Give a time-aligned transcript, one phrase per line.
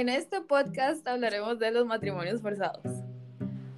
[0.00, 2.80] En este podcast hablaremos de los matrimonios forzados.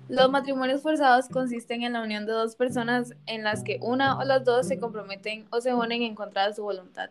[0.08, 4.22] Los matrimonios forzados consisten en la unión de dos personas en las que una o
[4.22, 7.10] las dos se comprometen o se unen en contra de su voluntad.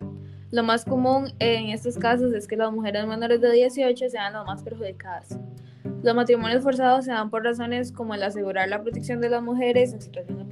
[0.49, 4.45] Lo más común en estos casos es que las mujeres menores de 18 sean las
[4.45, 5.37] más perjudicadas.
[6.03, 9.91] Los matrimonios forzados se dan por razones como el asegurar la protección de las mujeres
[9.91, 10.47] en situaciones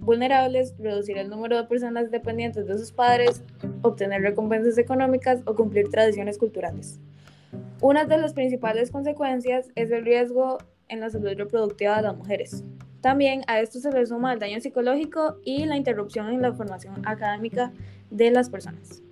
[0.00, 3.42] vulnerables, reducir el número de personas dependientes de sus padres,
[3.82, 6.98] obtener recompensas económicas o cumplir tradiciones culturales.
[7.82, 10.58] Una de las principales consecuencias es el riesgo
[10.88, 12.62] en la salud reproductiva de las mujeres.
[13.00, 17.00] También a esto se le suma el daño psicológico y la interrupción en la formación
[17.06, 17.72] académica
[18.10, 19.02] de las personas.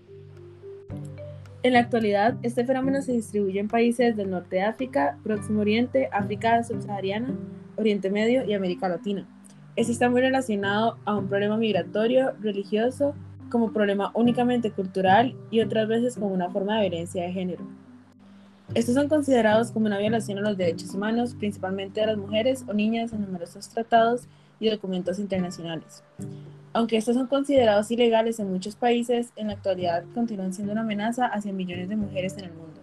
[1.62, 6.10] En la actualidad, este fenómeno se distribuye en países del norte de África, Próximo Oriente,
[6.12, 7.34] África subsahariana,
[7.76, 9.26] Oriente Medio y América Latina.
[9.76, 13.14] Este está muy relacionado a un problema migratorio, religioso,
[13.50, 17.87] como problema únicamente cultural y otras veces como una forma de violencia de género.
[18.74, 22.74] Estos son considerados como una violación a los derechos humanos, principalmente de las mujeres o
[22.74, 24.28] niñas en numerosos tratados
[24.60, 26.02] y documentos internacionales.
[26.74, 31.26] Aunque estos son considerados ilegales en muchos países, en la actualidad continúan siendo una amenaza
[31.26, 32.80] hacia millones de mujeres en el mundo.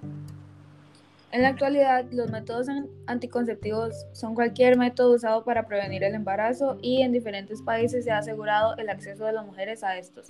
[1.31, 2.67] En la actualidad, los métodos
[3.07, 8.19] anticonceptivos son cualquier método usado para prevenir el embarazo y en diferentes países se ha
[8.19, 10.27] asegurado el acceso de las mujeres a estos.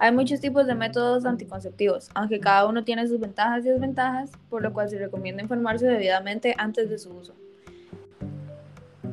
[0.00, 4.62] Hay muchos tipos de métodos anticonceptivos, aunque cada uno tiene sus ventajas y desventajas, por
[4.62, 7.34] lo cual se recomienda informarse debidamente antes de su uso.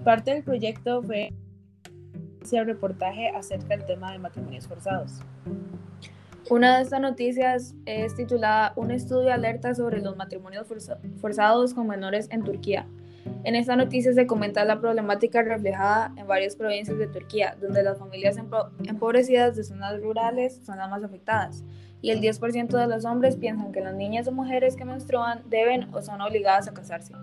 [0.04, 1.34] Parte del proyecto fue
[2.52, 5.14] el reportaje acerca del tema de matrimonios forzados.
[6.52, 10.68] Una de estas noticias es titulada Un estudio alerta sobre los matrimonios
[11.20, 12.86] forzados con menores en Turquía.
[13.44, 17.98] En esta noticia se comenta la problemática reflejada en varias provincias de Turquía, donde las
[17.98, 21.64] familias empobrecidas de zonas rurales son las más afectadas,
[22.02, 25.94] y el 10% de los hombres piensan que las niñas o mujeres que menstruan deben
[25.94, 27.14] o son obligadas a casarse.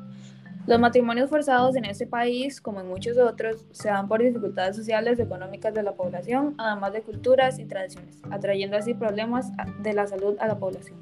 [0.65, 5.19] Los matrimonios forzados en este país, como en muchos otros, se dan por dificultades sociales
[5.19, 9.51] y económicas de la población, además de culturas y tradiciones, atrayendo así problemas
[9.83, 11.02] de la salud a la población.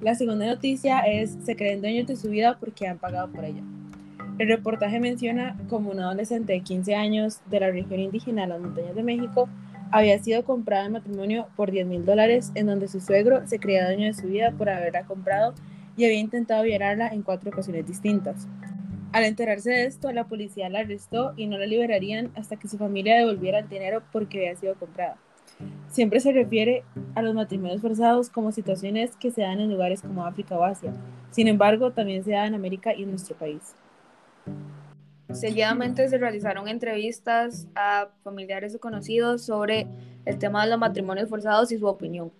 [0.00, 3.62] La segunda noticia es, se creen dueños de su vida porque han pagado por ella.
[4.38, 8.60] El reportaje menciona como un adolescente de 15 años de la región indígena de las
[8.60, 9.48] montañas de México
[9.90, 13.86] había sido comprada en matrimonio por 10 mil dólares, en donde su suegro se creía
[13.86, 15.54] dueño de su vida por haberla comprado
[15.96, 18.46] y había intentado violarla en cuatro ocasiones distintas.
[19.12, 22.76] Al enterarse de esto, la policía la arrestó y no la liberarían hasta que su
[22.76, 25.16] familia devolviera el dinero porque había sido comprada.
[25.90, 26.84] Siempre se refiere
[27.14, 30.92] a los matrimonios forzados como situaciones que se dan en lugares como África o Asia.
[31.30, 33.74] Sin embargo, también se da en América y en nuestro país.
[35.32, 39.86] Seguidamente se realizaron entrevistas a familiares o conocidos sobre
[40.24, 42.32] el tema de los matrimonios forzados y su opinión.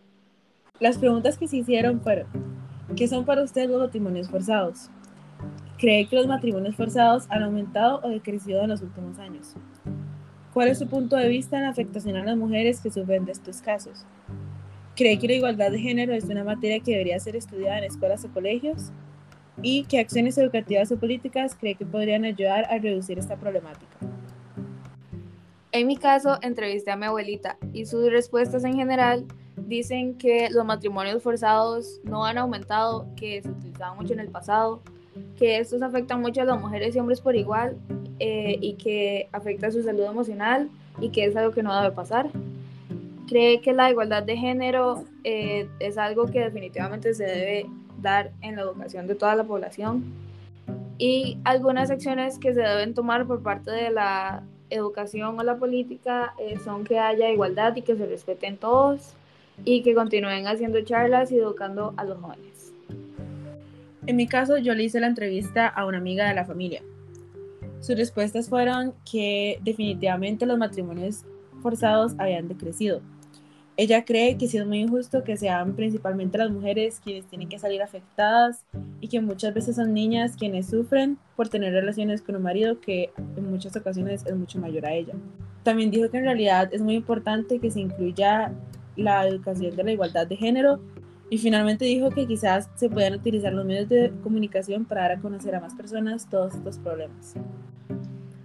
[0.81, 2.27] Las preguntas que se hicieron fueron,
[2.97, 4.91] ¿Qué son para usted los matrimonios forzados?
[5.77, 9.55] ¿Cree que los matrimonios forzados han aumentado o decrecido en los últimos años?
[10.59, 13.31] ¿Cuál es su punto de vista en la afectación a las mujeres que sufren de
[13.31, 14.05] estos casos?
[14.97, 18.25] ¿Cree que la igualdad de género es una materia que debería ser estudiada en escuelas
[18.25, 18.91] o colegios?
[19.63, 23.99] ¿Y qué acciones educativas o políticas cree que podrían ayudar a reducir esta problemática?
[25.71, 30.65] En mi caso, entrevisté a mi abuelita y sus respuestas en general dicen que los
[30.65, 34.83] matrimonios forzados no han aumentado, que se utilizaban mucho en el pasado,
[35.39, 37.77] que estos afectan mucho a las mujeres y hombres por igual
[38.19, 40.69] eh, y que afecta su salud emocional
[41.01, 42.29] y que es algo que no debe pasar.
[43.29, 47.67] Cree que la igualdad de género eh, es algo que definitivamente se debe
[48.01, 50.05] dar en la educación de toda la población
[50.99, 56.35] y algunas acciones que se deben tomar por parte de la educación o la política
[56.39, 59.15] eh, son que haya igualdad y que se respeten todos
[59.65, 62.68] y que continúen haciendo charlas y educando a los jóvenes.
[64.09, 66.81] En mi caso, yo le hice la entrevista a una amiga de la familia.
[67.81, 71.27] Sus respuestas fueron que definitivamente los matrimonios
[71.63, 73.03] forzados habían decrecido.
[73.77, 77.83] Ella cree que es muy injusto que sean principalmente las mujeres quienes tienen que salir
[77.83, 78.65] afectadas
[79.03, 83.11] y que muchas veces son niñas quienes sufren por tener relaciones con un marido que
[83.37, 85.13] en muchas ocasiones es mucho mayor a ella.
[85.65, 88.55] También dijo que en realidad es muy importante que se incluya
[88.97, 90.81] la educación de la igualdad de género
[91.31, 95.21] y finalmente dijo que quizás se puedan utilizar los medios de comunicación para dar a
[95.21, 97.35] conocer a más personas todos estos problemas.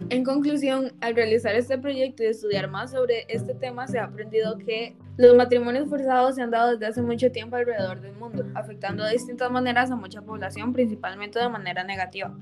[0.09, 4.57] En conclusión, al realizar este proyecto y estudiar más sobre este tema, se ha aprendido
[4.57, 9.03] que los matrimonios forzados se han dado desde hace mucho tiempo alrededor del mundo, afectando
[9.03, 12.35] de distintas maneras a mucha población, principalmente de manera negativa.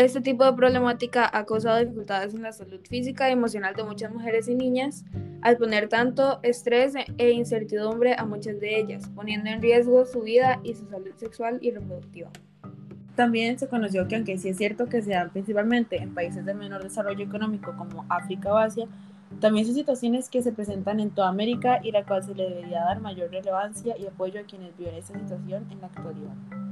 [0.00, 4.10] Este tipo de problemática ha causado dificultades en la salud física y emocional de muchas
[4.10, 5.04] mujeres y niñas,
[5.42, 10.58] al poner tanto estrés e incertidumbre a muchas de ellas, poniendo en riesgo su vida
[10.64, 12.30] y su salud sexual y reproductiva.
[13.14, 16.54] También se conoció que aunque sí es cierto que se dan principalmente en países de
[16.54, 18.86] menor desarrollo económico como África o Asia,
[19.38, 22.84] también son situaciones que se presentan en toda América y la cual se le debería
[22.86, 26.69] dar mayor relevancia y apoyo a quienes viven esta situación en la actualidad.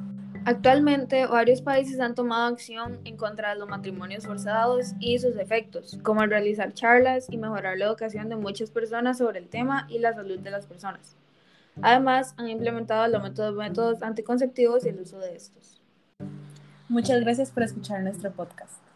[0.49, 5.99] Actualmente, varios países han tomado acción en contra de los matrimonios forzados y sus efectos,
[6.03, 10.15] como realizar charlas y mejorar la educación de muchas personas sobre el tema y la
[10.15, 11.17] salud de las personas.
[11.83, 13.23] Además, han implementado los
[13.57, 15.83] métodos anticonceptivos y el uso de estos.
[16.89, 18.88] Muchas gracias por escuchar nuestro podcast.